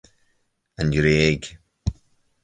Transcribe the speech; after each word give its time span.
An 0.79 0.87
Ghréig 0.95 1.43